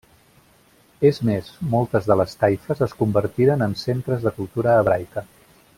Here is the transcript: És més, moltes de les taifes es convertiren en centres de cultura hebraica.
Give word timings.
És 1.09 1.19
més, 1.29 1.51
moltes 1.75 2.09
de 2.11 2.17
les 2.21 2.33
taifes 2.45 2.83
es 2.89 2.95
convertiren 3.03 3.65
en 3.67 3.79
centres 3.87 4.27
de 4.29 4.37
cultura 4.41 4.79
hebraica. 4.81 5.29